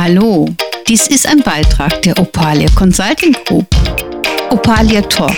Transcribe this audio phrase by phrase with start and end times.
[0.00, 0.48] Hallo,
[0.86, 3.66] dies ist ein Beitrag der Opalia Consulting Group.
[4.48, 5.34] Opalia Talk.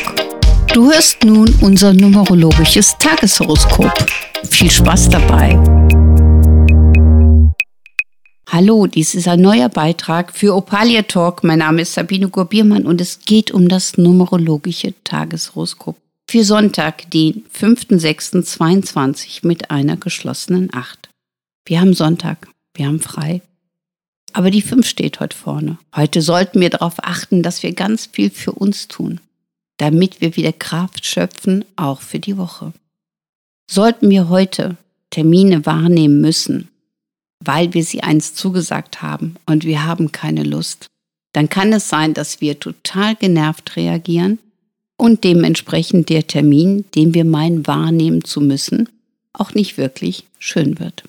[0.75, 3.91] Du hörst nun unser numerologisches Tageshoroskop.
[4.51, 5.59] Viel Spaß dabei.
[8.51, 11.43] Hallo, dies ist ein neuer Beitrag für Opalia Talk.
[11.43, 15.97] Mein Name ist Sabine Gurbiermann und es geht um das numerologische Tageshoroskop
[16.29, 21.09] für Sonntag, den 5.6.22 mit einer geschlossenen Acht.
[21.65, 22.47] Wir haben Sonntag,
[22.77, 23.41] wir haben frei.
[24.33, 25.79] Aber die 5 steht heute vorne.
[25.95, 29.21] Heute sollten wir darauf achten, dass wir ganz viel für uns tun,
[29.79, 32.73] damit wir wieder Kraft schöpfen, auch für die Woche.
[33.71, 34.77] Sollten wir heute
[35.11, 36.69] Termine wahrnehmen müssen,
[37.45, 40.87] weil wir sie einst zugesagt haben und wir haben keine Lust,
[41.33, 44.39] dann kann es sein, dass wir total genervt reagieren
[44.97, 48.89] und dementsprechend der Termin, den wir meinen wahrnehmen zu müssen,
[49.33, 51.05] auch nicht wirklich schön wird.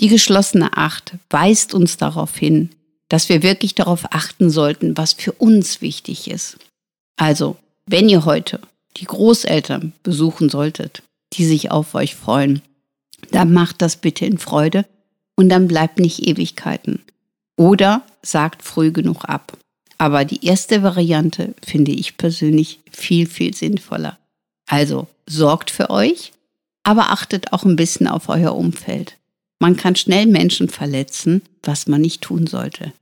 [0.00, 2.70] Die geschlossene Acht weist uns darauf hin,
[3.08, 6.58] dass wir wirklich darauf achten sollten, was für uns wichtig ist.
[7.16, 8.60] Also, wenn ihr heute
[8.96, 11.02] die Großeltern besuchen solltet,
[11.34, 12.62] die sich auf euch freuen,
[13.30, 14.84] dann macht das bitte in Freude
[15.36, 17.02] und dann bleibt nicht Ewigkeiten.
[17.56, 19.56] Oder sagt früh genug ab.
[19.98, 24.18] Aber die erste Variante finde ich persönlich viel, viel sinnvoller.
[24.66, 26.32] Also sorgt für euch,
[26.82, 29.16] aber achtet auch ein bisschen auf euer Umfeld.
[29.64, 32.92] Man kann schnell Menschen verletzen, was man nicht tun sollte.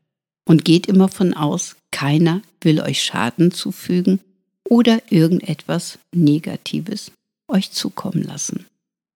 [0.44, 4.20] Und geht immer von aus, keiner will euch Schaden zufügen
[4.68, 7.10] oder irgendetwas Negatives
[7.48, 8.66] euch zukommen lassen.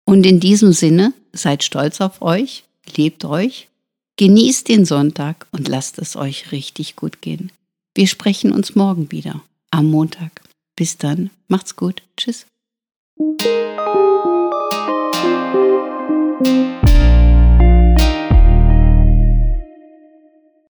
[0.05, 2.64] Und in diesem Sinne, seid stolz auf euch,
[2.97, 3.69] lebt euch,
[4.17, 7.52] genießt den Sonntag und lasst es euch richtig gut gehen.
[7.94, 10.42] Wir sprechen uns morgen wieder, am Montag.
[10.74, 12.44] Bis dann, macht's gut, tschüss.